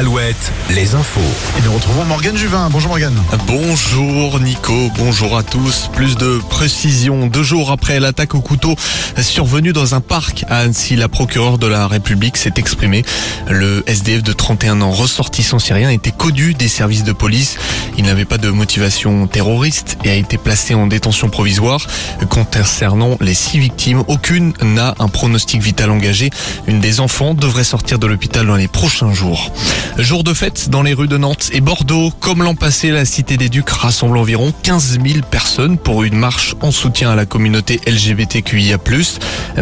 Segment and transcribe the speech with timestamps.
[0.00, 1.20] Alouette, les infos.
[1.58, 2.70] Et nous retrouvons Morgane Juvin.
[2.70, 3.22] Bonjour Morgane.
[3.46, 5.90] Bonjour Nico, bonjour à tous.
[5.92, 7.26] Plus de précision.
[7.26, 8.74] Deux jours après l'attaque au couteau
[9.22, 13.04] survenue dans un parc à Annecy, la procureure de la République s'est exprimée.
[13.50, 17.58] Le SDF de 31 ans ressortissant syrien était connu des services de police.
[17.98, 21.86] Il n'avait pas de motivation terroriste et a été placé en détention provisoire.
[22.30, 26.30] Concernant les six victimes, aucune n'a un pronostic vital engagé.
[26.66, 29.52] Une des enfants devrait sortir de l'hôpital dans les prochains jours.
[29.98, 32.10] Jour de fête dans les rues de Nantes et Bordeaux.
[32.20, 36.54] Comme l'an passé, la Cité des Ducs rassemble environ 15 000 personnes pour une marche
[36.60, 38.78] en soutien à la communauté LGBTQIA+.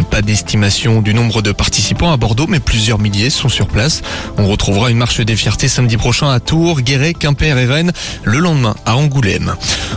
[0.09, 4.01] Pas d'estimation du nombre de participants à Bordeaux, mais plusieurs milliers sont sur place.
[4.37, 7.91] On retrouvera une marche des fiertés samedi prochain à Tours, Guéret, Quimper et Rennes,
[8.23, 9.55] le lendemain à Angoulême.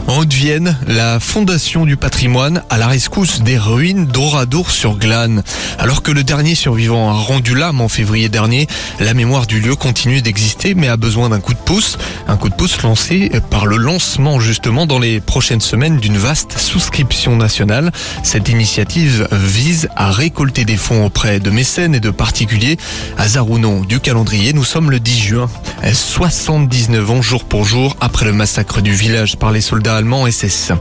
[0.08, 5.42] En Haute-Vienne, la Fondation du patrimoine à la rescousse des ruines d'Oradour sur Glane.
[5.78, 8.66] Alors que le dernier survivant a rendu l'âme en février dernier,
[8.98, 11.98] la mémoire du lieu continue d'exister mais a besoin d'un coup de pouce.
[12.33, 16.58] Un coup de pouce lancé par le lancement justement dans les prochaines semaines d'une vaste
[16.58, 17.92] souscription nationale.
[18.22, 22.78] Cette initiative vise à récolter des fonds auprès de mécènes et de particuliers.
[23.19, 25.50] Hasard ou non du calendrier, nous sommes le 10 juin.
[25.92, 30.72] 79 ans jour pour jour après le massacre du village par les soldats allemands SS.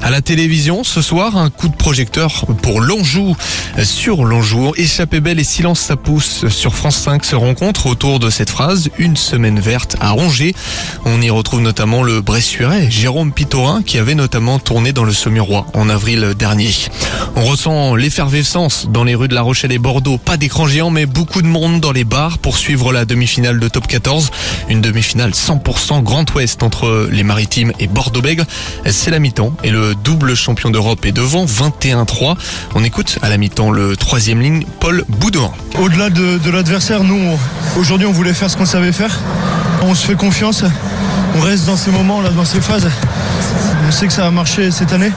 [0.00, 3.36] À la télévision, ce soir, un coup de projecteur pour l'Anjou.
[3.82, 8.30] Sur l'Anjou, échappée belle et silence ça pousse sur France 5 se rencontre autour de
[8.30, 10.54] cette phrase, une semaine verte à Angers.
[11.04, 15.66] On y retrouve notamment le Bressurais, Jérôme Pitorin, qui avait notamment tourné dans le Saumurois
[15.74, 16.70] en avril dernier.
[17.36, 20.18] On ressent l'effervescence dans les rues de La Rochelle et Bordeaux.
[20.18, 23.68] Pas d'écran géant, mais beaucoup de monde dans les bars pour suivre la demi-finale de
[23.68, 24.30] Top 14.
[24.68, 28.46] Une demi-finale 100% Grand Ouest entre les Maritimes et Bordeaux-Bègles.
[28.86, 32.36] C'est la mi-temps et le double champion d'Europe est devant 21-3.
[32.74, 35.52] On écoute à la mi-temps le troisième ligne, Paul Boudouin.
[35.78, 37.38] Au-delà de, de l'adversaire, nous,
[37.78, 39.18] aujourd'hui, on voulait faire ce qu'on savait faire.
[39.86, 40.64] On se fait confiance.
[41.36, 42.88] On reste dans ces moments, dans ces phases.
[43.86, 45.12] On sait que ça a marché cette année.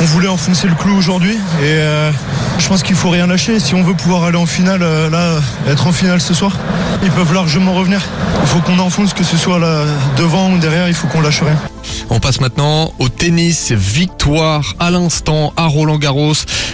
[0.00, 2.12] On voulait enfoncer le clou aujourd'hui et euh,
[2.58, 3.58] je pense qu'il faut rien lâcher.
[3.58, 6.52] Si on veut pouvoir aller en finale, euh, là, être en finale ce soir,
[7.02, 8.00] ils peuvent largement revenir.
[8.42, 9.58] Il faut qu'on enfonce, que ce soit
[10.16, 11.56] devant ou derrière, il faut qu'on lâche rien.
[12.10, 13.72] On passe maintenant au tennis.
[13.72, 16.32] Victoire à l'instant à Roland Garros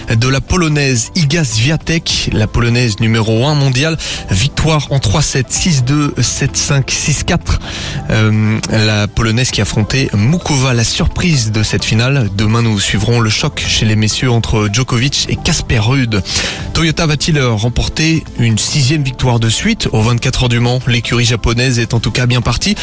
[0.09, 3.97] de la polonaise Iga Swiatek, la polonaise numéro 1 mondiale.
[4.29, 7.37] Victoire en 3-7, 6-2, 7-5, 6-4.
[8.09, 12.29] Euh, la polonaise qui affrontait Mukova, la surprise de cette finale.
[12.35, 16.21] Demain, nous suivrons le choc chez les messieurs entre Djokovic et Casper Ruud.
[16.73, 20.79] Toyota va-t-il remporter une sixième victoire de suite aux 24 heures du Mans?
[20.87, 22.75] L'écurie japonaise est en tout cas bien partie.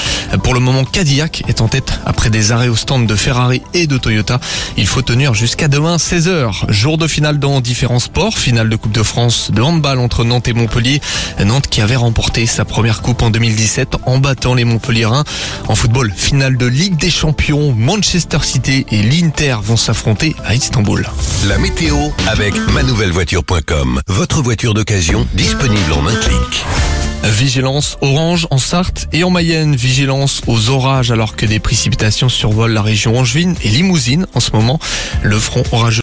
[0.43, 3.87] Pour le moment, Cadillac est en tête après des arrêts au stand de Ferrari et
[3.87, 4.41] de Toyota.
[4.77, 6.65] Il faut tenir jusqu'à demain 16h.
[6.69, 8.37] Jour de finale dans différents sports.
[8.37, 11.01] Finale de Coupe de France de handball entre Nantes et Montpellier.
[11.45, 15.25] Nantes qui avait remporté sa première coupe en 2017 en battant les Montpelliérains.
[15.69, 17.73] En football, finale de Ligue des Champions.
[17.77, 21.07] Manchester City et l'Inter vont s'affronter à Istanbul.
[21.47, 24.01] La météo avec manouvellevoiture.com.
[24.09, 27.02] Votre voiture d'occasion disponible en un clic.
[27.25, 29.77] Vigilance orange en Sarthe et en Mayenne.
[29.77, 34.51] Vigilance aux orages alors que des précipitations survolent la région angevine et limousine en ce
[34.53, 34.81] moment.
[35.23, 36.01] Le front orageux